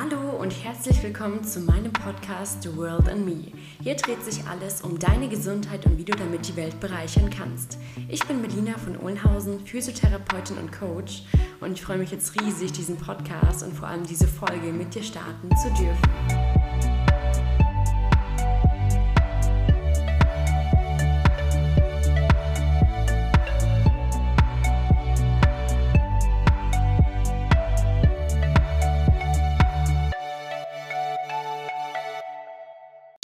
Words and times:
Hallo 0.00 0.30
und 0.38 0.52
herzlich 0.62 1.02
willkommen 1.02 1.42
zu 1.42 1.58
meinem 1.58 1.92
Podcast 1.92 2.62
The 2.62 2.76
World 2.76 3.08
and 3.08 3.26
Me. 3.26 3.50
Hier 3.82 3.96
dreht 3.96 4.22
sich 4.22 4.46
alles 4.46 4.82
um 4.82 4.96
deine 4.96 5.28
Gesundheit 5.28 5.84
und 5.86 5.98
wie 5.98 6.04
du 6.04 6.12
damit 6.12 6.46
die 6.46 6.54
Welt 6.54 6.78
bereichern 6.78 7.30
kannst. 7.30 7.78
Ich 8.08 8.24
bin 8.24 8.40
Melina 8.40 8.78
von 8.78 8.96
Ohlenhausen, 8.96 9.58
Physiotherapeutin 9.66 10.58
und 10.58 10.70
Coach 10.70 11.24
und 11.58 11.72
ich 11.72 11.82
freue 11.82 11.98
mich 11.98 12.12
jetzt 12.12 12.40
riesig, 12.40 12.70
diesen 12.70 12.96
Podcast 12.96 13.64
und 13.64 13.74
vor 13.74 13.88
allem 13.88 14.06
diese 14.06 14.28
Folge 14.28 14.72
mit 14.72 14.94
dir 14.94 15.02
starten 15.02 15.50
zu 15.56 15.68
dürfen. 15.70 16.57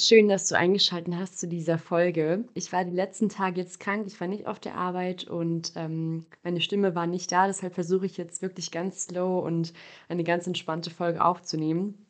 Schön, 0.06 0.28
dass 0.28 0.48
du 0.48 0.54
eingeschaltet 0.54 1.14
hast 1.14 1.38
zu 1.38 1.48
dieser 1.48 1.78
Folge. 1.78 2.44
Ich 2.52 2.70
war 2.74 2.84
die 2.84 2.94
letzten 2.94 3.30
Tage 3.30 3.62
jetzt 3.62 3.80
krank, 3.80 4.04
ich 4.06 4.20
war 4.20 4.28
nicht 4.28 4.46
auf 4.46 4.60
der 4.60 4.74
Arbeit 4.74 5.24
und 5.24 5.72
ähm, 5.76 6.26
meine 6.42 6.60
Stimme 6.60 6.94
war 6.94 7.06
nicht 7.06 7.32
da. 7.32 7.46
Deshalb 7.46 7.72
versuche 7.72 8.04
ich 8.04 8.18
jetzt 8.18 8.42
wirklich 8.42 8.70
ganz 8.70 9.04
slow 9.04 9.42
und 9.42 9.72
eine 10.10 10.22
ganz 10.22 10.46
entspannte 10.46 10.90
Folge 10.90 11.24
aufzunehmen. 11.24 12.06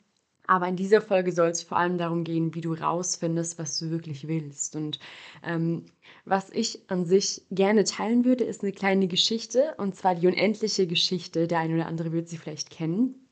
Aber 0.48 0.66
in 0.66 0.74
dieser 0.74 1.00
Folge 1.02 1.30
soll 1.30 1.50
es 1.50 1.62
vor 1.62 1.78
allem 1.78 1.96
darum 1.96 2.24
gehen, 2.24 2.52
wie 2.56 2.62
du 2.62 2.74
rausfindest, 2.74 3.60
was 3.60 3.78
du 3.78 3.90
wirklich 3.90 4.26
willst. 4.26 4.74
Und 4.74 4.98
ähm, 5.44 5.86
was 6.24 6.50
ich 6.50 6.90
an 6.90 7.04
sich 7.04 7.42
gerne 7.52 7.84
teilen 7.84 8.24
würde, 8.24 8.42
ist 8.42 8.64
eine 8.64 8.72
kleine 8.72 9.06
Geschichte, 9.06 9.72
und 9.78 9.94
zwar 9.94 10.16
die 10.16 10.26
unendliche 10.26 10.88
Geschichte. 10.88 11.46
Der 11.46 11.60
eine 11.60 11.74
oder 11.74 11.86
andere 11.86 12.10
wird 12.10 12.28
sie 12.28 12.38
vielleicht 12.38 12.70
kennen. 12.70 13.28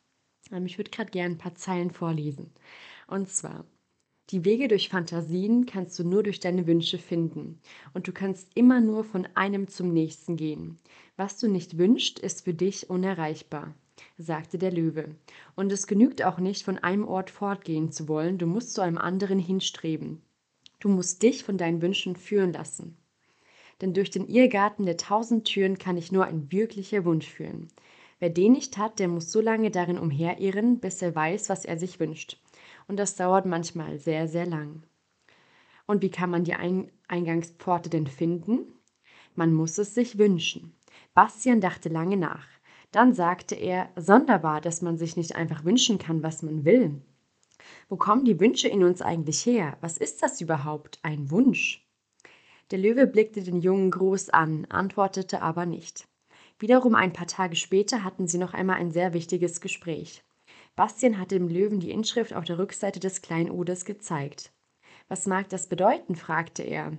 Ähm, 0.53 0.67
ich 0.67 0.79
würde 0.79 0.93
gerade 0.93 1.11
gerne 1.11 1.35
ein 1.35 1.39
paar 1.39 1.57
Zeilen 1.57 1.91
vorlesen. 1.91 2.53
Und 3.09 3.29
zwar, 3.29 3.65
die 4.33 4.47
Wege 4.47 4.67
durch 4.67 4.89
Fantasien 4.89 5.67
kannst 5.67 5.99
du 5.99 6.05
nur 6.05 6.23
durch 6.23 6.41
deine 6.41 6.67
Wünsche 6.67 6.97
finden. 6.97 7.61
Und 7.93 8.09
du 8.09 8.13
kannst 8.13 8.49
immer 8.55 8.81
nur 8.81 9.05
von 9.05 9.29
einem 9.35 9.69
zum 9.69 9.93
nächsten 9.93 10.37
gehen. 10.37 10.79
Was 11.19 11.39
du 11.39 11.49
nicht 11.49 11.77
wünschst, 11.77 12.19
ist 12.19 12.45
für 12.45 12.55
dich 12.55 12.89
unerreichbar, 12.89 13.75
sagte 14.17 14.57
der 14.57 14.73
Löwe. 14.73 15.15
Und 15.55 15.71
es 15.71 15.87
genügt 15.87 16.25
auch 16.25 16.39
nicht, 16.39 16.63
von 16.63 16.79
einem 16.79 17.07
Ort 17.07 17.29
fortgehen 17.29 17.93
zu 17.93 18.09
wollen, 18.09 18.39
du 18.39 18.47
musst 18.47 18.73
zu 18.73 18.81
einem 18.81 18.97
anderen 18.97 19.39
hinstreben. 19.39 20.23
Du 20.81 20.89
musst 20.89 21.23
dich 21.23 21.45
von 21.45 21.59
deinen 21.59 21.83
Wünschen 21.83 22.17
führen 22.17 22.55
lassen. 22.55 22.97
Denn 23.83 23.93
durch 23.93 24.09
den 24.09 24.27
Irrgarten 24.29 24.87
der 24.87 24.97
tausend 24.97 25.45
Türen 25.45 25.77
kann 25.77 25.99
ich 25.99 26.11
nur 26.11 26.25
ein 26.25 26.51
wirklicher 26.51 27.05
Wunsch 27.05 27.27
führen. 27.27 27.69
Wer 28.19 28.31
den 28.31 28.53
nicht 28.53 28.79
hat, 28.79 28.99
der 28.99 29.09
muss 29.09 29.31
so 29.31 29.43
lange 29.43 29.71
darin 29.71 29.99
umherirren, 29.99 30.79
bis 30.81 31.03
er 31.03 31.15
weiß, 31.15 31.51
was 31.51 31.67
er 31.67 31.79
sich 31.79 32.01
wünscht 32.01 32.39
und 32.89 32.97
das 32.97 33.17
dauert 33.17 33.47
manchmal 33.47 33.99
sehr, 33.99 34.29
sehr 34.29 34.47
lang. 34.47 34.83
Und 35.87 36.03
wie 36.03 36.11
kann 36.11 36.31
man 36.31 36.45
die 36.45 36.55
Eingangspforte 37.09 37.91
denn 37.91 38.07
finden? 38.07 38.61
Man 39.35 39.53
muss 39.53 39.79
es 39.79 39.95
sich 39.95 40.19
wünschen. 40.19 40.75
Bastian 41.15 41.61
dachte 41.61 41.89
lange 41.89 42.17
nach. 42.17 42.47
Dann 42.91 43.15
sagte 43.15 43.55
er, 43.55 43.89
sonderbar, 43.97 44.61
dass 44.61 44.83
man 44.83 44.99
sich 44.99 45.17
nicht 45.17 45.35
einfach 45.35 45.65
wünschen 45.65 45.99
kann, 45.99 46.23
was 46.23 46.43
man 46.43 46.65
will. 46.65 47.01
Wo 47.89 47.97
kommen 47.97 48.25
die 48.25 48.41
Wünsche 48.41 48.69
in 48.69 48.85
uns 48.85 49.01
eigentlich 49.03 49.45
her? 49.47 49.77
Was 49.81 49.97
ist 49.97 50.23
das 50.23 50.41
überhaupt, 50.41 50.99
ein 51.03 51.31
Wunsch? 51.31 51.87
Der 52.71 52.79
Löwe 52.79 53.07
blickte 53.07 53.43
den 53.43 53.61
Jungen 53.61 53.91
groß 53.91 54.31
an, 54.31 54.67
antwortete 54.67 55.43
aber 55.43 55.67
nicht. 55.67 56.07
Wiederum 56.59 56.95
ein 56.95 57.13
paar 57.13 57.27
Tage 57.27 57.57
später 57.57 58.05
hatten 58.05 58.29
sie 58.29 58.39
noch 58.39 58.55
einmal 58.55 58.77
ein 58.77 58.91
sehr 58.91 59.15
wichtiges 59.15 59.61
Gespräch. 59.61 60.23
Bastian 60.75 61.19
hatte 61.19 61.35
dem 61.39 61.49
Löwen 61.49 61.81
die 61.81 61.91
Inschrift 61.91 62.33
auf 62.33 62.45
der 62.45 62.59
Rückseite 62.59 62.99
des 62.99 63.21
Kleinoders 63.21 63.85
gezeigt. 63.85 64.53
Was 65.09 65.27
mag 65.27 65.49
das 65.51 65.67
bedeuten? 65.67 66.17
fragte 66.17 66.63
er. 66.63 66.97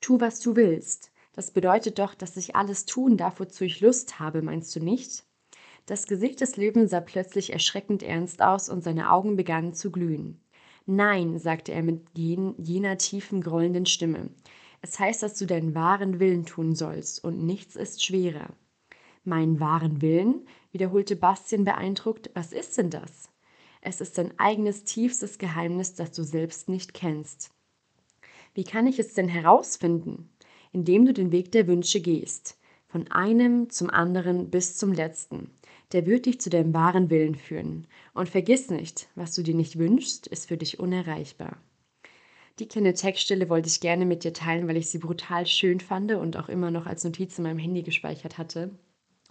Tu, 0.00 0.20
was 0.20 0.40
du 0.40 0.56
willst. 0.56 1.12
Das 1.32 1.52
bedeutet 1.52 1.98
doch, 1.98 2.14
dass 2.14 2.36
ich 2.36 2.56
alles 2.56 2.86
tun 2.86 3.16
darf, 3.16 3.40
wozu 3.40 3.64
ich 3.64 3.80
Lust 3.80 4.18
habe, 4.18 4.42
meinst 4.42 4.74
du 4.74 4.80
nicht? 4.80 5.24
Das 5.86 6.06
Gesicht 6.06 6.40
des 6.40 6.56
Löwen 6.56 6.88
sah 6.88 7.00
plötzlich 7.00 7.52
erschreckend 7.52 8.02
ernst 8.02 8.40
aus 8.40 8.68
und 8.68 8.82
seine 8.82 9.12
Augen 9.12 9.36
begannen 9.36 9.74
zu 9.74 9.90
glühen. 9.90 10.40
Nein, 10.86 11.38
sagte 11.38 11.72
er 11.72 11.82
mit 11.82 12.06
jener 12.14 12.98
tiefen, 12.98 13.40
grollenden 13.40 13.86
Stimme. 13.86 14.30
Es 14.80 14.98
heißt, 14.98 15.22
dass 15.22 15.34
du 15.34 15.46
deinen 15.46 15.74
wahren 15.74 16.20
Willen 16.20 16.44
tun 16.44 16.74
sollst, 16.74 17.22
und 17.24 17.44
nichts 17.44 17.76
ist 17.76 18.04
schwerer. 18.04 18.48
Meinen 19.24 19.58
wahren 19.58 20.02
Willen? 20.02 20.46
wiederholte 20.70 21.16
Bastian 21.16 21.64
beeindruckt. 21.64 22.30
Was 22.34 22.52
ist 22.52 22.76
denn 22.76 22.90
das? 22.90 23.30
Es 23.80 24.00
ist 24.00 24.18
dein 24.18 24.38
eigenes 24.38 24.84
tiefstes 24.84 25.38
Geheimnis, 25.38 25.94
das 25.94 26.12
du 26.12 26.22
selbst 26.22 26.68
nicht 26.68 26.94
kennst. 26.94 27.50
Wie 28.54 28.64
kann 28.64 28.86
ich 28.86 28.98
es 28.98 29.14
denn 29.14 29.28
herausfinden? 29.28 30.30
Indem 30.72 31.06
du 31.06 31.12
den 31.12 31.32
Weg 31.32 31.52
der 31.52 31.66
Wünsche 31.66 32.00
gehst, 32.00 32.58
von 32.86 33.10
einem 33.10 33.70
zum 33.70 33.88
anderen 33.90 34.50
bis 34.50 34.76
zum 34.76 34.92
letzten. 34.92 35.50
Der 35.92 36.06
wird 36.06 36.26
dich 36.26 36.40
zu 36.40 36.50
deinem 36.50 36.74
wahren 36.74 37.08
Willen 37.08 37.34
führen. 37.34 37.86
Und 38.12 38.28
vergiss 38.28 38.68
nicht, 38.70 39.08
was 39.14 39.34
du 39.34 39.42
dir 39.42 39.54
nicht 39.54 39.78
wünschst, 39.78 40.26
ist 40.26 40.48
für 40.48 40.56
dich 40.56 40.80
unerreichbar. 40.80 41.56
Die 42.58 42.68
kleine 42.68 42.94
Textstelle 42.94 43.48
wollte 43.48 43.68
ich 43.68 43.80
gerne 43.80 44.04
mit 44.04 44.24
dir 44.24 44.32
teilen, 44.32 44.68
weil 44.68 44.76
ich 44.76 44.90
sie 44.90 44.98
brutal 44.98 45.46
schön 45.46 45.80
fand 45.80 46.12
und 46.12 46.36
auch 46.36 46.48
immer 46.48 46.70
noch 46.70 46.86
als 46.86 47.04
Notiz 47.04 47.38
in 47.38 47.44
meinem 47.44 47.58
Handy 47.58 47.82
gespeichert 47.82 48.38
hatte 48.38 48.70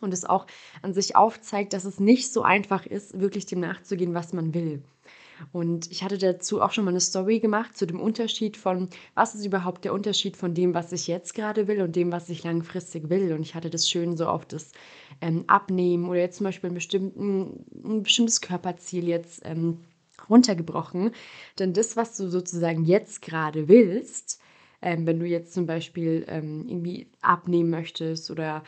und 0.04 0.14
es 0.14 0.26
auch 0.26 0.46
an 0.82 0.94
sich 0.94 1.16
aufzeigt, 1.16 1.74
dass 1.74 1.86
es 1.86 2.00
nicht 2.00 2.32
so 2.32 2.44
einfach 2.44 2.86
ist, 2.86 3.20
wirklich 3.20 3.46
dem 3.46 3.60
nachzugehen, 3.60 4.14
was 4.14 4.34
man 4.34 4.54
will. 4.54 4.84
Und 5.52 5.92
ich 5.92 6.04
hatte 6.04 6.18
dazu 6.18 6.62
auch 6.62 6.72
schon 6.72 6.86
mal 6.86 6.92
eine 6.92 7.02
Story 7.02 7.40
gemacht 7.40 7.76
zu 7.78 7.86
dem 7.86 8.00
Unterschied 8.00 8.56
von, 8.58 8.90
was 9.16 9.36
ist 9.36 9.46
überhaupt 9.46 9.84
der 9.84 9.94
Unterschied 9.94 10.38
von 10.38 10.54
dem, 10.54 10.74
was 10.74 10.92
ich 10.92 11.08
jetzt 11.08 11.34
gerade 11.34 11.68
will 11.68 11.82
und 11.82 11.96
dem, 11.96 12.12
was 12.12 12.30
ich 12.30 12.44
langfristig 12.44 13.10
will. 13.10 13.34
Und 13.34 13.42
ich 13.42 13.56
hatte 13.56 13.70
das 13.70 13.90
schön 13.90 14.16
so 14.16 14.28
auf 14.28 14.46
das 14.46 14.72
ähm, 15.22 15.44
Abnehmen 15.48 16.08
oder 16.08 16.20
jetzt 16.20 16.38
zum 16.38 16.46
Beispiel 16.46 16.70
ein, 16.70 17.66
ein 17.84 18.04
bestimmtes 18.04 18.42
Körperziel 18.42 19.08
jetzt 19.08 19.42
ähm, 19.44 19.80
runtergebrochen. 20.30 21.12
Denn 21.60 21.74
das, 21.74 21.98
was 21.98 22.16
du 22.16 22.30
sozusagen 22.30 22.86
jetzt 22.86 23.22
gerade 23.22 23.68
willst, 23.68 24.40
ähm, 24.82 25.08
wenn 25.08 25.20
du 25.20 25.26
jetzt 25.26 25.54
zum 25.54 25.66
Beispiel 25.66 26.26
ähm, 26.28 26.66
irgendwie 26.68 27.08
abnehmen 27.22 27.70
möchtest 27.70 28.30
oder 28.32 28.64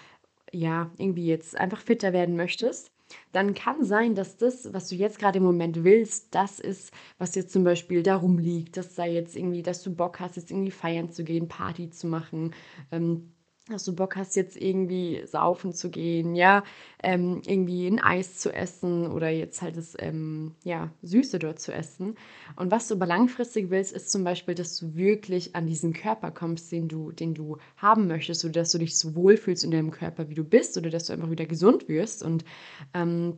ja, 0.55 0.91
irgendwie 0.97 1.27
jetzt 1.27 1.57
einfach 1.57 1.81
fitter 1.81 2.13
werden 2.13 2.35
möchtest, 2.35 2.91
dann 3.31 3.53
kann 3.53 3.83
sein, 3.83 4.15
dass 4.15 4.37
das, 4.37 4.73
was 4.73 4.87
du 4.87 4.95
jetzt 4.95 5.19
gerade 5.19 5.37
im 5.37 5.43
Moment 5.43 5.83
willst, 5.83 6.33
das 6.33 6.59
ist, 6.59 6.91
was 7.17 7.35
jetzt 7.35 7.51
zum 7.53 7.63
Beispiel 7.63 8.01
darum 8.03 8.37
liegt. 8.39 8.77
Das 8.77 8.95
sei 8.95 9.11
jetzt 9.11 9.35
irgendwie, 9.35 9.61
dass 9.61 9.83
du 9.83 9.93
Bock 9.93 10.19
hast, 10.19 10.37
jetzt 10.37 10.51
irgendwie 10.51 10.71
feiern 10.71 11.11
zu 11.11 11.23
gehen, 11.23 11.47
Party 11.47 11.89
zu 11.89 12.07
machen, 12.07 12.53
ähm, 12.91 13.34
dass 13.67 13.83
du 13.83 13.95
Bock 13.95 14.15
hast, 14.15 14.35
jetzt 14.35 14.55
irgendwie 14.57 15.23
saufen 15.25 15.73
zu 15.73 15.89
gehen, 15.89 16.35
ja, 16.35 16.63
ähm, 17.01 17.41
irgendwie 17.47 17.87
ein 17.87 17.99
Eis 17.99 18.37
zu 18.37 18.53
essen 18.53 19.07
oder 19.07 19.29
jetzt 19.29 19.63
halt 19.63 19.75
das, 19.75 19.95
ähm, 19.97 20.53
ja, 20.63 20.91
Süße 21.01 21.39
dort 21.39 21.59
zu 21.59 21.73
essen. 21.73 22.15
Und 22.57 22.69
was 22.69 22.87
du 22.87 22.93
aber 22.93 23.07
langfristig 23.07 23.71
willst, 23.71 23.91
ist 23.91 24.11
zum 24.11 24.23
Beispiel, 24.23 24.53
dass 24.53 24.77
du 24.77 24.95
wirklich 24.95 25.55
an 25.55 25.65
diesen 25.65 25.93
Körper 25.93 26.29
kommst, 26.29 26.71
den 26.71 26.87
du, 26.87 27.11
den 27.11 27.33
du 27.33 27.57
haben 27.77 28.07
möchtest, 28.07 28.45
oder 28.45 28.53
dass 28.53 28.71
du 28.71 28.77
dich 28.77 28.97
so 28.99 29.15
wohlfühlst 29.15 29.63
in 29.63 29.71
deinem 29.71 29.89
Körper, 29.89 30.29
wie 30.29 30.35
du 30.35 30.43
bist, 30.43 30.77
oder 30.77 30.91
dass 30.91 31.05
du 31.05 31.13
einfach 31.13 31.31
wieder 31.31 31.47
gesund 31.47 31.89
wirst. 31.89 32.21
Und 32.21 32.45
ähm, 32.93 33.37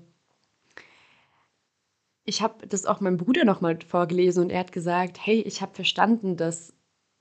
ich 2.25 2.41
habe 2.41 2.67
das 2.67 2.85
auch 2.85 2.99
meinem 2.99 3.15
Bruder 3.15 3.45
nochmal 3.45 3.79
vorgelesen 3.87 4.43
und 4.43 4.49
er 4.49 4.59
hat 4.59 4.73
gesagt, 4.73 5.17
hey, 5.25 5.39
ich 5.39 5.61
habe 5.61 5.73
verstanden, 5.73 6.35
dass 6.35 6.73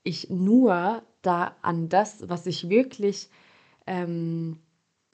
ich 0.03 0.29
nur 0.29 1.03
da 1.27 1.55
an 1.61 1.89
das, 1.89 2.29
was 2.29 2.45
ich 2.45 2.69
wirklich, 2.69 3.29
ähm, 3.85 4.57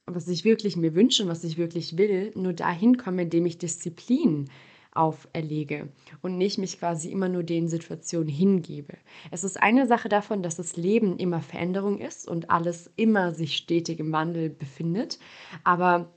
was 0.06 0.28
ich 0.28 0.46
wirklich 0.46 0.78
mir 0.78 0.96
wünsche 0.96 1.24
und 1.24 1.30
was 1.30 1.44
ich 1.44 1.58
wirklich 1.58 1.98
will, 1.98 2.32
nur 2.36 2.54
dahin 2.54 2.98
komme, 2.98 3.24
indem 3.24 3.46
ich 3.46 3.58
Disziplin 3.58 4.50
auferlege 4.92 5.90
und 6.22 6.38
nicht 6.38 6.60
mich 6.60 6.78
quasi 6.78 7.10
immer 7.10 7.28
nur 7.28 7.42
den 7.44 7.68
Situationen 7.68 8.28
hingebe. 8.28 8.96
Es 9.32 9.44
ist 9.44 9.62
eine 9.62 9.88
Sache 9.88 10.08
davon, 10.08 10.44
dass 10.44 10.56
das 10.56 10.78
Leben 10.78 11.18
immer 11.18 11.42
Veränderung 11.42 12.00
ist 12.00 12.28
und 12.28 12.52
alles 12.52 12.92
immer 12.96 13.34
sich 13.34 13.56
stetig 13.58 14.00
im 14.00 14.12
Wandel 14.12 14.52
befindet, 14.52 15.18
aber 15.64 16.14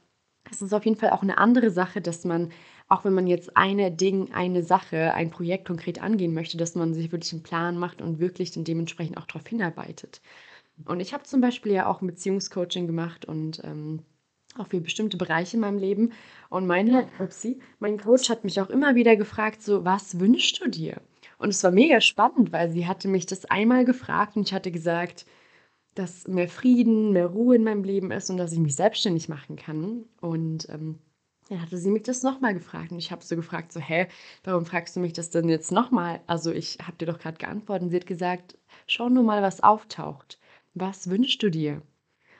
es 0.51 0.63
ist 0.63 0.75
auf 0.75 0.85
jeden 0.85 0.99
Fall 0.99 1.11
auch 1.11 1.23
eine 1.23 1.39
andere 1.39 1.71
Sache, 1.71 2.01
dass 2.01 2.25
man 2.25 2.51
auch 2.89 3.05
wenn 3.05 3.15
man 3.15 3.27
jetzt 3.27 3.57
eine 3.57 3.91
Ding, 3.91 4.33
eine 4.33 4.63
Sache, 4.63 5.13
ein 5.15 5.31
Projekt 5.31 5.67
konkret 5.67 6.01
angehen 6.01 6.35
möchte, 6.35 6.57
dass 6.57 6.75
man 6.75 6.95
sich 6.95 7.11
wirklich 7.13 7.33
einen 7.33 7.43
Plan 7.43 7.79
macht 7.79 8.01
und 8.01 8.21
wirklich 8.21 8.53
dann 8.53 8.65
dementsprechend 8.65 9.17
auch 9.19 9.27
darauf 9.27 9.47
hinarbeitet. 9.47 10.21
Und 10.85 11.01
ich 11.01 11.13
habe 11.13 11.25
zum 11.25 11.41
Beispiel 11.41 11.73
ja 11.73 11.87
auch 11.87 12.01
ein 12.01 12.07
Beziehungscoaching 12.07 12.87
gemacht 12.87 13.25
und 13.25 13.63
ähm, 13.65 14.03
auch 14.57 14.69
für 14.69 14.81
bestimmte 14.81 15.17
Bereiche 15.17 15.57
in 15.57 15.61
meinem 15.61 15.79
Leben. 15.79 16.13
Und 16.49 16.67
meine, 16.67 17.09
upsie, 17.19 17.61
mein 17.79 17.99
Coach 17.99 18.29
hat 18.31 18.45
mich 18.45 18.61
auch 18.61 18.71
immer 18.71 18.95
wieder 18.95 19.17
gefragt, 19.17 19.63
so, 19.63 19.85
was 19.85 20.21
wünschst 20.21 20.61
du 20.61 20.69
dir? 20.69 21.01
Und 21.39 21.51
es 21.51 21.63
war 21.65 21.71
mega 21.71 22.01
spannend, 22.01 22.53
weil 22.53 22.71
sie 22.71 22.87
hatte 22.87 23.09
mich 23.09 23.27
das 23.27 23.45
einmal 23.47 23.85
gefragt 23.85 24.37
und 24.37 24.49
ich 24.49 24.55
hatte 24.55 24.71
gesagt, 24.71 25.27
dass 25.95 26.29
mehr 26.29 26.49
Frieden, 26.49 27.13
mehr 27.13 27.27
Ruhe 27.27 27.57
in 27.57 27.65
meinem 27.65 27.85
Leben 27.85 28.11
ist 28.11 28.31
und 28.31 28.37
dass 28.37 28.53
ich 28.53 28.59
mich 28.59 28.77
selbstständig 28.77 29.29
machen 29.29 29.57
kann. 29.57 30.05
Und 30.21 30.69
ähm, 30.71 30.99
Dann 31.49 31.63
hatte 31.63 31.79
sie 31.79 31.91
mich 31.91 32.03
das 32.03 32.23
nochmal 32.23 32.55
gefragt 32.55 32.91
und 32.91 32.99
ich 32.99 33.13
habe 33.13 33.25
so 33.25 33.37
gefragt, 33.37 33.73
so, 33.73 33.79
hä, 33.81 34.09
warum 34.43 34.67
fragst 34.67 34.97
du 34.97 35.01
mich 35.01 35.13
das 35.13 35.31
denn 35.31 35.49
jetzt 35.49 35.71
nochmal? 35.71 36.21
Also 36.27 36.51
ich 36.51 36.79
habe 36.83 36.97
dir 36.97 37.07
doch 37.07 37.21
gerade 37.21 37.39
geantwortet 37.39 37.85
und 37.85 37.91
sie 37.91 37.97
hat 37.97 38.07
gesagt, 38.07 38.59
schau 38.87 39.09
nur 39.09 39.23
mal, 39.23 39.43
was 39.43 39.63
auftaucht. 39.63 40.41
Was 40.75 41.09
wünschst 41.09 41.43
du 41.43 41.51
dir? 41.51 41.83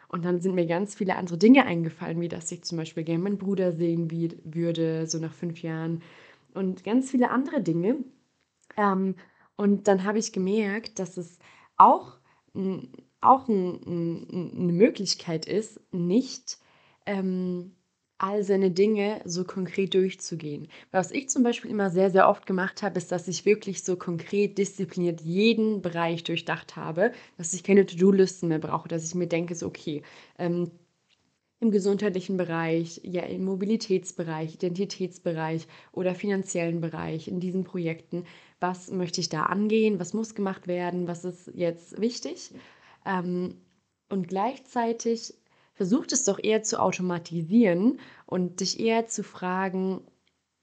Und 0.09 0.25
dann 0.25 0.41
sind 0.41 0.55
mir 0.55 0.67
ganz 0.67 0.95
viele 0.95 1.17
andere 1.17 1.39
Dinge 1.39 1.67
eingefallen, 1.67 2.21
wie 2.21 2.29
dass 2.29 2.51
ich 2.53 2.65
zum 2.65 2.79
Beispiel 2.79 3.05
gerne 3.05 3.23
meinen 3.23 3.39
Bruder 3.39 3.73
sehen 3.73 4.11
wie, 4.11 4.37
würde, 4.45 5.07
so 5.07 5.19
nach 5.19 5.33
fünf 5.33 5.63
Jahren. 5.63 6.03
Und 6.55 6.85
ganz 6.85 7.11
viele 7.11 7.31
andere 7.31 7.63
Dinge. 7.63 7.99
Ähm, 8.77 9.15
und 9.57 9.89
dann 9.89 10.05
habe 10.05 10.19
ich 10.19 10.33
gemerkt, 10.33 10.99
dass 10.99 11.17
es 11.17 11.39
auch, 11.77 12.19
auch 13.21 13.49
eine 13.49 14.73
Möglichkeit 14.73 15.47
ist, 15.47 15.81
nicht 15.93 16.59
ähm, 17.07 17.73
all 18.19 18.43
seine 18.43 18.71
Dinge 18.71 19.21
so 19.25 19.45
konkret 19.45 19.95
durchzugehen. 19.95 20.69
Was 20.91 21.11
ich 21.11 21.29
zum 21.29 21.43
Beispiel 21.43 21.71
immer 21.71 21.91
sehr, 21.91 22.11
sehr 22.11 22.29
oft 22.29 22.47
gemacht 22.47 22.83
habe, 22.83 22.99
ist, 22.99 23.13
dass 23.13 23.29
ich 23.29 23.45
wirklich 23.45 23.83
so 23.83 23.97
konkret, 23.97 24.59
diszipliniert 24.59 25.21
jeden 25.21 25.83
Bereich 25.83 26.25
durchdacht 26.25 26.77
habe, 26.77 27.13
dass 27.37 27.53
ich 27.53 27.63
keine 27.63 27.85
To-Do-Listen 27.87 28.49
mehr 28.49 28.59
brauche, 28.59 28.89
dass 28.89 29.05
ich 29.05 29.15
mir 29.15 29.27
denke, 29.27 29.55
so 29.55 29.67
okay, 29.67 30.03
ähm, 30.39 30.71
im 31.61 31.71
gesundheitlichen 31.71 32.37
Bereich, 32.37 33.01
ja 33.03 33.23
im 33.23 33.45
Mobilitätsbereich, 33.45 34.55
Identitätsbereich 34.55 35.67
oder 35.93 36.15
finanziellen 36.15 36.81
Bereich, 36.81 37.29
in 37.29 37.41
diesen 37.41 37.65
Projekten, 37.65 38.25
was 38.61 38.91
möchte 38.91 39.21
ich 39.21 39.29
da 39.31 39.45
angehen, 39.45 39.99
was 39.99 40.13
muss 40.13 40.35
gemacht 40.35 40.67
werden, 40.67 41.09
was 41.09 41.25
ist 41.25 41.51
jetzt 41.55 42.01
wichtig. 42.01 42.51
Ähm, 43.07 43.57
und 44.11 44.29
gleichzeitig 44.29 45.35
versuch 45.77 46.07
es 46.11 46.25
doch 46.25 46.43
eher 46.43 46.63
zu 46.63 46.81
automatisieren 46.81 48.01
und 48.25 48.61
dich 48.61 48.81
eher 48.81 49.07
zu 49.07 49.23
fragen, 49.23 50.01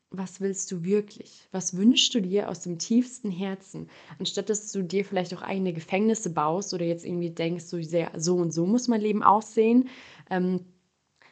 was 0.10 0.42
willst 0.42 0.72
du 0.72 0.84
wirklich? 0.84 1.48
Was 1.52 1.78
wünschst 1.78 2.14
du 2.14 2.22
dir 2.22 2.50
aus 2.50 2.62
dem 2.62 2.78
tiefsten 2.78 3.32
Herzen? 3.32 3.90
Anstatt 4.20 4.50
dass 4.50 4.72
du 4.72 4.84
dir 4.84 5.06
vielleicht 5.06 5.34
auch 5.34 5.42
eigene 5.42 5.74
Gefängnisse 5.74 6.32
baust 6.32 6.74
oder 6.74 6.86
jetzt 6.86 7.06
irgendwie 7.06 7.32
denkst, 7.32 7.66
so, 7.66 7.82
sehr, 7.82 8.12
so 8.16 8.36
und 8.36 8.52
so 8.52 8.66
muss 8.66 8.88
mein 8.88 9.02
Leben 9.02 9.24
aussehen. 9.24 9.90
Ähm, 10.30 10.66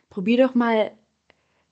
probier 0.10 0.46
doch 0.46 0.56
mal, 0.56 0.92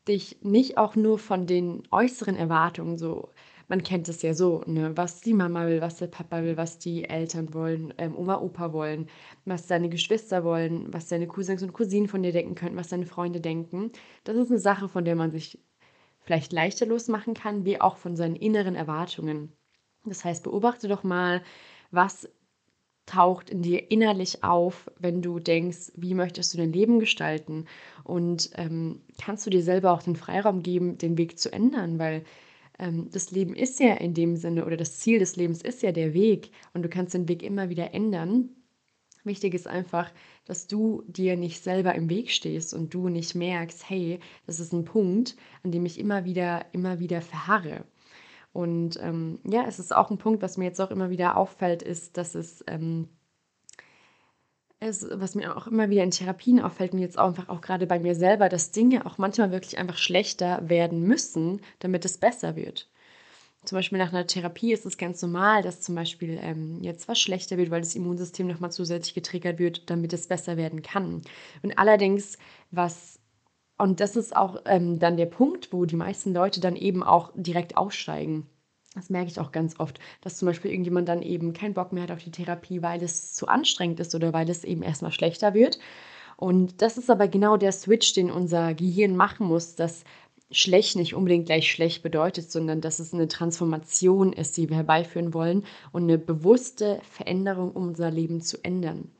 dich 0.08 0.38
nicht 0.42 0.78
auch 0.78 0.96
nur 0.96 1.20
von 1.20 1.46
den 1.46 1.84
äußeren 1.92 2.36
Erwartungen 2.36 2.98
so 2.98 3.30
man 3.70 3.84
kennt 3.84 4.10
es 4.10 4.22
ja 4.24 4.34
so, 4.34 4.64
ne, 4.66 4.98
was 4.98 5.22
die 5.22 5.34
Mama 5.34 5.66
will, 5.68 5.80
was 5.80 5.98
der 5.98 6.08
Papa 6.08 6.42
will, 6.44 6.58
was 6.58 6.80
die 6.80 7.06
Eltern 7.06 7.54
wollen, 7.54 7.94
ähm, 8.00 8.18
Oma, 8.18 8.42
Opa 8.42 8.74
wollen, 8.74 9.08
was 9.46 9.68
deine 9.68 9.90
Geschwister 9.90 10.44
wollen, 10.44 10.92
was 10.92 11.08
deine 11.08 11.28
Cousins 11.28 11.62
und 11.62 11.72
Cousinen 11.72 12.08
von 12.08 12.24
dir 12.24 12.34
denken 12.34 12.56
könnten, 12.56 12.78
was 12.78 12.90
deine 12.90 13.06
Freunde 13.06 13.40
denken. 13.40 13.92
Das 14.24 14.36
ist 14.36 14.50
eine 14.50 14.60
Sache, 14.60 14.90
von 14.90 15.06
der 15.06 15.16
man 15.16 15.32
sich 15.32 15.60
vielleicht 16.22 16.52
leichter 16.52 16.88
losmachen 16.88 17.36
kann, 17.36 17.64
wie 17.64 17.80
auch 17.80 17.98
von 17.98 18.16
seinen 18.16 18.36
inneren 18.36 18.76
Erwartungen. 18.76 19.54
Das 20.04 20.26
heißt, 20.26 20.44
beobachte 20.44 20.88
doch 20.88 21.04
mal, 21.04 21.44
was 21.92 22.28
taucht 23.06 23.50
in 23.52 23.62
dir 23.62 23.92
innerlich 23.92 24.44
auf, 24.44 24.90
wenn 25.00 25.22
du 25.22 25.40
denkst, 25.40 25.92
wie 25.96 26.14
möchtest 26.16 26.54
du 26.54 26.58
dein 26.58 26.74
Leben 26.74 27.00
gestalten? 27.00 27.66
Und 28.04 28.50
ähm, 28.56 29.02
kannst 29.22 29.46
du 29.46 29.52
dir 29.52 29.64
selber 29.64 29.92
auch 29.92 30.04
den 30.04 30.16
Freiraum 30.16 30.64
geben, 30.64 30.98
den 30.98 31.18
Weg 31.18 31.40
zu 31.40 31.52
ändern, 31.52 32.00
weil 32.00 32.24
das 32.80 33.32
Leben 33.32 33.56
ist 33.56 33.80
ja 33.80 33.96
in 33.96 34.14
dem 34.14 34.38
Sinne 34.38 34.66
oder 34.66 34.78
das 34.78 35.00
Ziel 35.00 35.20
des 35.20 35.36
Lebens 35.36 35.62
ist 35.62 35.84
ja 35.84 35.92
der 35.92 36.14
Weg 36.14 36.52
und 36.74 36.84
du 36.84 36.90
kannst 36.90 37.14
den 37.14 37.28
Weg 37.28 37.44
immer 37.44 37.70
wieder 37.70 37.94
ändern. 37.94 38.50
Wichtig 39.26 39.54
ist 39.54 39.68
einfach, 39.68 40.12
dass 40.46 40.68
du 40.68 41.04
dir 41.08 41.36
nicht 41.36 41.62
selber 41.62 41.94
im 41.94 42.10
Weg 42.10 42.32
stehst 42.32 42.74
und 42.74 42.94
du 42.94 43.10
nicht 43.10 43.36
merkst, 43.36 43.90
hey, 43.90 44.20
das 44.46 44.62
ist 44.62 44.72
ein 44.72 44.86
Punkt, 44.86 45.36
an 45.64 45.72
dem 45.72 45.86
ich 45.86 46.00
immer 46.00 46.24
wieder, 46.24 46.66
immer 46.72 47.00
wieder 47.00 47.22
verharre. 47.22 47.84
Und 48.54 48.98
ähm, 49.02 49.40
ja, 49.44 49.66
es 49.68 49.78
ist 49.78 49.94
auch 49.94 50.10
ein 50.10 50.18
Punkt, 50.18 50.42
was 50.42 50.58
mir 50.58 50.66
jetzt 50.66 50.80
auch 50.80 50.90
immer 50.90 51.10
wieder 51.10 51.38
auffällt, 51.38 51.84
ist, 51.84 52.18
dass 52.18 52.34
es 52.34 52.64
ähm, 52.68 53.10
es, 54.80 55.06
was 55.12 55.36
mir 55.36 55.56
auch 55.56 55.68
immer 55.68 55.90
wieder 55.90 56.04
in 56.04 56.12
Therapien 56.12 56.60
auffällt 56.62 56.94
und 56.94 57.00
jetzt 57.00 57.20
auch 57.20 57.28
einfach 57.28 57.50
auch 57.50 57.62
gerade 57.62 57.86
bei 57.88 58.00
mir 58.00 58.16
selber, 58.16 58.50
dass 58.50 58.72
Dinge 58.72 59.06
auch 59.06 59.18
manchmal 59.18 59.52
wirklich 59.52 59.78
einfach 59.78 59.98
schlechter 59.98 60.68
werden 60.70 61.04
müssen, 61.04 61.62
damit 61.80 62.06
es 62.06 62.18
besser 62.18 62.56
wird. 62.56 62.90
Zum 63.66 63.76
Beispiel 63.76 63.98
nach 63.98 64.14
einer 64.14 64.26
Therapie 64.26 64.72
ist 64.72 64.86
es 64.86 64.98
ganz 64.98 65.22
normal, 65.22 65.62
dass 65.64 65.82
zum 65.82 65.96
Beispiel 65.96 66.40
ähm, 66.42 66.80
jetzt 66.82 67.10
was 67.10 67.20
schlechter 67.20 67.58
wird, 67.58 67.72
weil 67.72 67.82
das 67.82 67.94
Immunsystem 67.94 68.48
nochmal 68.48 68.72
zusätzlich 68.72 69.14
getriggert 69.14 69.60
wird, 69.60 69.90
damit 69.90 70.14
es 70.14 70.28
besser 70.28 70.56
werden 70.56 70.82
kann. 70.82 71.22
Und 71.62 71.78
allerdings, 71.78 72.38
was, 72.72 73.20
und 73.78 74.00
das 74.00 74.16
ist 74.16 74.34
auch 74.34 74.62
ähm, 74.66 74.98
dann 75.00 75.18
der 75.18 75.26
Punkt, 75.26 75.74
wo 75.74 75.84
die 75.84 75.98
meisten 75.98 76.34
Leute 76.34 76.62
dann 76.62 76.78
eben 76.78 77.04
auch 77.04 77.34
direkt 77.36 77.76
aussteigen 77.76 78.48
das 78.96 79.10
merke 79.10 79.30
ich 79.30 79.40
auch 79.40 79.52
ganz 79.52 79.80
oft, 79.80 80.00
dass 80.22 80.38
zum 80.38 80.48
Beispiel 80.48 80.72
irgendjemand 80.72 81.08
dann 81.08 81.22
eben 81.22 81.54
keinen 81.54 81.74
Bock 81.74 81.94
mehr 81.94 82.04
hat 82.04 82.12
auf 82.12 82.24
die 82.24 82.32
Therapie, 82.32 82.82
weil 82.82 83.02
es 83.04 83.34
zu 83.34 83.48
anstrengend 83.48 84.00
ist 84.00 84.16
oder 84.16 84.34
weil 84.34 84.50
es 84.50 84.64
eben 84.64 84.82
erstmal 84.82 85.12
schlechter 85.12 85.54
wird. 85.54 85.80
Und 86.38 86.82
das 86.82 86.98
ist 86.98 87.10
aber 87.10 87.28
genau 87.28 87.58
der 87.58 87.72
Switch, 87.72 88.14
den 88.14 88.32
unser 88.32 88.74
Gehirn 88.74 89.16
machen 89.16 89.46
muss, 89.46 89.76
dass 89.76 90.04
schlecht 90.52 90.96
nicht 90.96 91.14
unbedingt 91.14 91.46
gleich 91.46 91.72
schlecht 91.72 92.02
bedeutet, 92.02 92.52
sondern 92.52 92.82
dass 92.82 93.00
es 93.00 93.14
eine 93.14 93.28
Transformation 93.28 94.34
ist, 94.34 94.58
die 94.58 94.70
wir 94.70 94.78
herbeiführen 94.78 95.34
wollen 95.34 95.66
und 95.92 96.04
eine 96.04 96.18
bewusste 96.18 97.00
Veränderung, 97.04 97.72
um 97.72 97.90
unser 97.90 98.10
Leben 98.10 98.42
zu 98.42 98.58
ändern. 98.64 99.12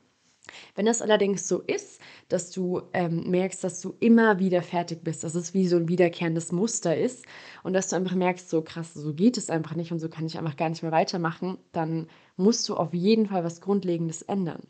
Wenn 0.74 0.86
das 0.86 1.02
allerdings 1.02 1.46
so 1.46 1.60
ist, 1.60 2.00
dass 2.28 2.50
du 2.50 2.82
ähm, 2.92 3.30
merkst, 3.30 3.62
dass 3.62 3.80
du 3.80 3.94
immer 4.00 4.38
wieder 4.38 4.62
fertig 4.62 5.02
bist, 5.02 5.24
dass 5.24 5.34
es 5.34 5.54
wie 5.54 5.66
so 5.66 5.76
ein 5.76 5.88
wiederkehrendes 5.88 6.52
Muster 6.52 6.96
ist 6.96 7.24
und 7.62 7.72
dass 7.72 7.88
du 7.88 7.96
einfach 7.96 8.14
merkst, 8.14 8.48
so 8.48 8.62
krass, 8.62 8.94
so 8.94 9.14
geht 9.14 9.36
es 9.36 9.50
einfach 9.50 9.74
nicht 9.74 9.92
und 9.92 9.98
so 9.98 10.08
kann 10.08 10.26
ich 10.26 10.38
einfach 10.38 10.56
gar 10.56 10.68
nicht 10.68 10.82
mehr 10.82 10.92
weitermachen, 10.92 11.58
dann 11.72 12.08
musst 12.36 12.68
du 12.68 12.76
auf 12.76 12.94
jeden 12.94 13.26
Fall 13.26 13.44
was 13.44 13.60
Grundlegendes 13.60 14.22
ändern. 14.22 14.62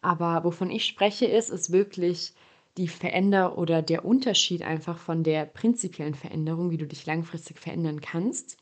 Aber 0.00 0.44
wovon 0.44 0.70
ich 0.70 0.84
spreche, 0.84 1.26
ist, 1.26 1.50
ist 1.50 1.72
wirklich 1.72 2.32
die 2.76 2.88
Veränderung 2.88 3.58
oder 3.58 3.82
der 3.82 4.04
Unterschied 4.04 4.62
einfach 4.62 4.98
von 4.98 5.24
der 5.24 5.44
prinzipiellen 5.44 6.14
Veränderung, 6.14 6.70
wie 6.70 6.76
du 6.76 6.86
dich 6.86 7.04
langfristig 7.06 7.58
verändern 7.58 8.00
kannst 8.00 8.56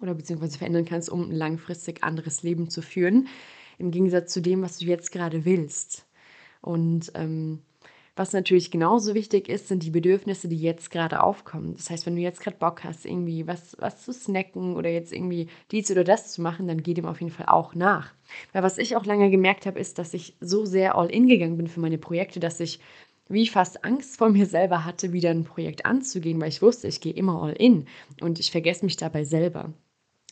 oder 0.00 0.14
beziehungsweise 0.14 0.58
verändern 0.58 0.84
kannst, 0.84 1.08
um 1.08 1.30
ein 1.30 1.34
langfristig 1.34 2.04
anderes 2.04 2.42
Leben 2.42 2.68
zu 2.68 2.82
führen, 2.82 3.28
im 3.78 3.90
Gegensatz 3.90 4.32
zu 4.32 4.40
dem, 4.40 4.62
was 4.62 4.78
du 4.78 4.86
jetzt 4.86 5.12
gerade 5.12 5.44
willst. 5.44 6.06
Und 6.60 7.12
ähm, 7.14 7.60
was 8.18 8.32
natürlich 8.32 8.72
genauso 8.72 9.14
wichtig 9.14 9.48
ist, 9.48 9.68
sind 9.68 9.84
die 9.84 9.92
Bedürfnisse, 9.92 10.48
die 10.48 10.58
jetzt 10.58 10.90
gerade 10.90 11.22
aufkommen. 11.22 11.76
Das 11.76 11.88
heißt, 11.88 12.04
wenn 12.04 12.16
du 12.16 12.22
jetzt 12.22 12.40
gerade 12.40 12.56
Bock 12.56 12.82
hast, 12.82 13.06
irgendwie 13.06 13.46
was, 13.46 13.76
was 13.78 14.02
zu 14.04 14.12
snacken 14.12 14.74
oder 14.74 14.90
jetzt 14.90 15.12
irgendwie 15.12 15.46
dies 15.70 15.88
oder 15.92 16.02
das 16.02 16.32
zu 16.32 16.42
machen, 16.42 16.66
dann 16.66 16.82
geh 16.82 16.94
dem 16.94 17.06
auf 17.06 17.20
jeden 17.20 17.32
Fall 17.32 17.46
auch 17.46 17.76
nach. 17.76 18.12
Weil 18.52 18.64
was 18.64 18.76
ich 18.76 18.96
auch 18.96 19.04
lange 19.04 19.30
gemerkt 19.30 19.66
habe, 19.66 19.78
ist, 19.78 19.98
dass 19.98 20.14
ich 20.14 20.36
so 20.40 20.64
sehr 20.64 20.96
all 20.96 21.08
in 21.10 21.28
gegangen 21.28 21.56
bin 21.56 21.68
für 21.68 21.78
meine 21.78 21.98
Projekte, 21.98 22.40
dass 22.40 22.58
ich 22.58 22.80
wie 23.28 23.46
fast 23.46 23.84
Angst 23.84 24.16
vor 24.18 24.30
mir 24.30 24.46
selber 24.46 24.84
hatte, 24.84 25.12
wieder 25.12 25.30
ein 25.30 25.44
Projekt 25.44 25.86
anzugehen, 25.86 26.40
weil 26.40 26.48
ich 26.48 26.62
wusste, 26.62 26.88
ich 26.88 27.00
gehe 27.00 27.12
immer 27.12 27.40
all 27.40 27.52
in 27.52 27.86
und 28.20 28.40
ich 28.40 28.50
vergesse 28.50 28.84
mich 28.84 28.96
dabei 28.96 29.22
selber. 29.22 29.72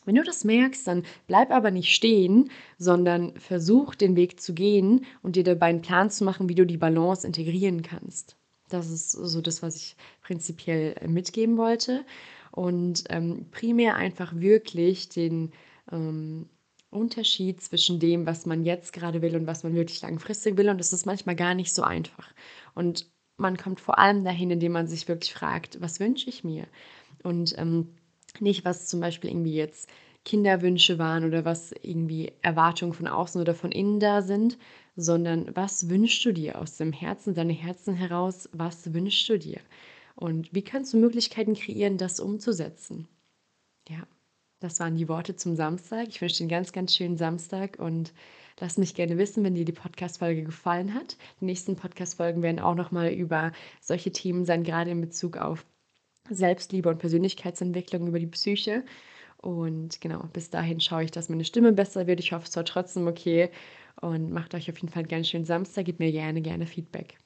Wenn 0.06 0.14
du 0.14 0.22
das 0.22 0.44
merkst, 0.44 0.86
dann 0.86 1.04
bleib 1.26 1.50
aber 1.50 1.70
nicht 1.70 1.94
stehen, 1.94 2.50
sondern 2.78 3.36
versuch 3.36 3.94
den 3.94 4.16
Weg 4.16 4.40
zu 4.40 4.54
gehen 4.54 5.04
und 5.22 5.36
dir 5.36 5.44
dabei 5.44 5.66
einen 5.66 5.82
Plan 5.82 6.08
zu 6.08 6.24
machen, 6.24 6.48
wie 6.48 6.54
du 6.54 6.64
die 6.64 6.78
Balance 6.78 7.26
integrieren 7.26 7.82
kannst. 7.82 8.36
Das 8.68 8.90
ist 8.90 9.12
so 9.12 9.40
das, 9.40 9.62
was 9.62 9.76
ich 9.76 9.96
prinzipiell 10.22 10.94
mitgeben 11.06 11.56
wollte. 11.58 12.04
Und 12.52 13.04
ähm, 13.10 13.46
primär 13.50 13.96
einfach 13.96 14.34
wirklich 14.34 15.08
den 15.08 15.52
ähm, 15.92 16.48
Unterschied 16.90 17.60
zwischen 17.60 18.00
dem, 18.00 18.26
was 18.26 18.46
man 18.46 18.64
jetzt 18.64 18.92
gerade 18.92 19.22
will 19.22 19.36
und 19.36 19.46
was 19.46 19.62
man 19.62 19.74
wirklich 19.74 20.00
langfristig 20.00 20.56
will. 20.56 20.68
Und 20.68 20.78
das 20.78 20.92
ist 20.92 21.04
manchmal 21.04 21.36
gar 21.36 21.54
nicht 21.54 21.74
so 21.74 21.82
einfach. 21.82 22.32
Und 22.74 23.10
man 23.36 23.56
kommt 23.56 23.80
vor 23.80 23.98
allem 23.98 24.24
dahin, 24.24 24.50
indem 24.50 24.72
man 24.72 24.86
sich 24.86 25.08
wirklich 25.08 25.34
fragt, 25.34 25.80
was 25.80 26.00
wünsche 26.00 26.30
ich 26.30 26.44
mir? 26.44 26.66
Und 27.22 27.58
ähm, 27.58 27.94
nicht, 28.40 28.64
was 28.64 28.86
zum 28.86 29.00
Beispiel 29.00 29.30
irgendwie 29.30 29.54
jetzt 29.54 29.88
Kinderwünsche 30.24 30.98
waren 30.98 31.24
oder 31.24 31.44
was 31.44 31.72
irgendwie 31.82 32.32
Erwartungen 32.42 32.92
von 32.92 33.06
außen 33.06 33.40
oder 33.40 33.54
von 33.54 33.70
innen 33.70 34.00
da 34.00 34.22
sind, 34.22 34.58
sondern 34.96 35.54
was 35.54 35.88
wünschst 35.88 36.24
du 36.24 36.32
dir 36.32 36.58
aus 36.58 36.76
dem 36.76 36.92
Herzen, 36.92 37.34
deinem 37.34 37.54
Herzen 37.54 37.94
heraus, 37.94 38.48
was 38.52 38.92
wünschst 38.92 39.28
du 39.28 39.38
dir? 39.38 39.60
Und 40.16 40.52
wie 40.52 40.62
kannst 40.62 40.92
du 40.92 40.96
Möglichkeiten 40.96 41.54
kreieren, 41.54 41.96
das 41.96 42.18
umzusetzen? 42.18 43.06
Ja, 43.88 44.06
das 44.58 44.80
waren 44.80 44.96
die 44.96 45.08
Worte 45.08 45.36
zum 45.36 45.54
Samstag. 45.54 46.08
Ich 46.08 46.20
wünsche 46.20 46.38
dir 46.38 46.42
einen 46.44 46.50
ganz, 46.50 46.72
ganz 46.72 46.96
schönen 46.96 47.18
Samstag 47.18 47.78
und 47.78 48.12
lass 48.58 48.78
mich 48.78 48.94
gerne 48.94 49.18
wissen, 49.18 49.44
wenn 49.44 49.54
dir 49.54 49.64
die 49.66 49.72
Podcast-Folge 49.72 50.42
gefallen 50.42 50.94
hat. 50.94 51.16
Die 51.40 51.44
nächsten 51.44 51.76
Podcast-Folgen 51.76 52.42
werden 52.42 52.58
auch 52.58 52.74
nochmal 52.74 53.12
über 53.12 53.52
solche 53.80 54.10
Themen 54.10 54.44
sein, 54.44 54.64
gerade 54.64 54.90
in 54.90 55.00
Bezug 55.02 55.36
auf 55.36 55.64
Selbstliebe 56.30 56.88
und 56.88 56.98
Persönlichkeitsentwicklung 56.98 58.06
über 58.08 58.18
die 58.18 58.26
Psyche. 58.26 58.84
Und 59.38 60.00
genau, 60.00 60.24
bis 60.32 60.50
dahin 60.50 60.80
schaue 60.80 61.04
ich, 61.04 61.10
dass 61.12 61.28
meine 61.28 61.44
Stimme 61.44 61.72
besser 61.72 62.06
wird. 62.06 62.20
Ich 62.20 62.32
hoffe, 62.32 62.46
es 62.48 62.56
war 62.56 62.64
trotzdem 62.64 63.06
okay. 63.06 63.50
Und 64.00 64.32
macht 64.32 64.54
euch 64.54 64.70
auf 64.70 64.78
jeden 64.78 64.90
Fall 64.92 65.02
einen 65.02 65.08
ganz 65.08 65.28
schönen 65.28 65.44
Samstag. 65.46 65.86
Gebt 65.86 66.00
mir 66.00 66.12
gerne, 66.12 66.42
gerne 66.42 66.66
Feedback. 66.66 67.18